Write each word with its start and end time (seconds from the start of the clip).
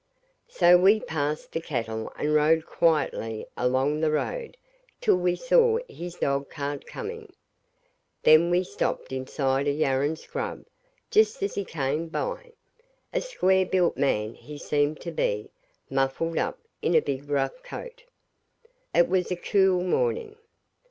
So 0.47 0.79
we 0.79 0.99
passed 0.99 1.51
the 1.51 1.61
cattle 1.61 2.11
and 2.17 2.33
rode 2.33 2.65
quietly 2.65 3.45
along 3.55 3.99
the 3.99 4.09
road 4.09 4.57
till 4.99 5.15
we 5.17 5.35
saw 5.35 5.77
his 5.87 6.15
dogcart 6.15 6.87
coming; 6.87 7.31
then 8.23 8.49
we 8.49 8.63
stopped 8.63 9.11
inside 9.11 9.67
a 9.67 9.71
yarran 9.71 10.15
scrub, 10.15 10.65
just 11.11 11.43
as 11.43 11.53
he 11.53 11.63
came 11.63 12.07
by 12.07 12.53
a 13.13 13.21
square 13.21 13.63
built 13.67 13.95
man 13.95 14.33
he 14.33 14.57
seemed 14.57 14.99
to 15.01 15.11
be, 15.11 15.51
muffled 15.87 16.39
up 16.39 16.57
in 16.81 16.95
a 16.95 16.99
big 17.01 17.29
rough 17.29 17.61
coat. 17.61 18.01
It 18.95 19.07
was 19.07 19.29
a 19.29 19.35
cool 19.35 19.83
morning. 19.83 20.35